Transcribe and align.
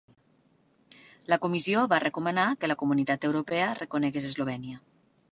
La 1.33 1.37
Comissió 1.43 1.83
va 1.91 1.99
recomanar 2.03 2.45
que 2.63 2.69
la 2.71 2.77
Comunitat 2.79 3.27
Europea 3.29 3.67
reconegués 3.81 4.31
Eslovènia. 4.31 4.81